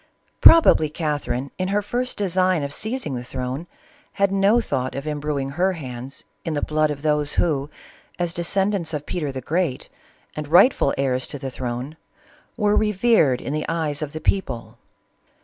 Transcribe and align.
Probably 0.41 0.89
Cath 0.89 1.25
erine, 1.27 1.51
in 1.59 1.67
her 1.67 1.83
first 1.83 2.17
design 2.17 2.63
of 2.63 2.73
seizing 2.73 3.13
the 3.13 3.23
crown, 3.23 3.67
had 4.13 4.31
no 4.31 4.59
thought 4.59 4.95
of 4.95 5.05
imbruing 5.05 5.51
her 5.51 5.73
hands 5.73 6.23
in 6.43 6.55
the 6.55 6.61
blood 6.63 6.89
of 6.89 7.03
those 7.03 7.33
who, 7.33 7.69
as 8.17 8.33
descendants 8.33 8.95
of 8.95 9.05
Peter 9.05 9.31
the 9.31 9.41
Great 9.41 9.89
and 10.35 10.47
rightful 10.47 10.91
heirs 10.97 11.27
to 11.27 11.37
the 11.37 11.51
throne, 11.51 11.97
were 12.57 12.75
revered 12.75 13.41
in 13.41 13.53
the 13.53 13.69
eyes 13.69 14.01
of 14.01 14.11
the 14.13 14.21
people. 14.21 14.79